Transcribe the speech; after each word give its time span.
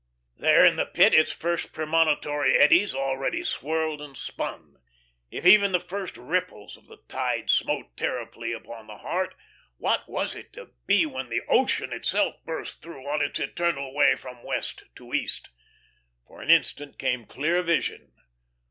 There 0.35 0.65
in 0.65 0.77
the 0.77 0.87
Pit 0.87 1.13
its 1.13 1.31
first 1.31 1.73
premonitory 1.73 2.57
eddies 2.57 2.95
already 2.95 3.43
swirled 3.43 4.01
and 4.01 4.17
spun. 4.17 4.77
If 5.29 5.45
even 5.45 5.73
the 5.73 5.79
first 5.79 6.17
ripples 6.17 6.75
of 6.75 6.87
the 6.87 7.03
tide 7.07 7.51
smote 7.51 7.95
terribly 7.95 8.51
upon 8.51 8.87
the 8.87 8.97
heart, 8.97 9.35
what 9.77 10.09
was 10.09 10.33
it 10.33 10.53
to 10.53 10.71
be 10.87 11.05
when 11.05 11.29
the 11.29 11.43
ocean 11.47 11.93
itself 11.93 12.43
burst 12.45 12.81
through, 12.81 13.07
on 13.07 13.21
its 13.21 13.39
eternal 13.39 13.93
way 13.93 14.15
from 14.15 14.41
west 14.41 14.85
to 14.95 15.13
east? 15.13 15.51
For 16.25 16.41
an 16.41 16.49
instant 16.49 16.97
came 16.97 17.27
clear 17.27 17.61
vision. 17.61 18.11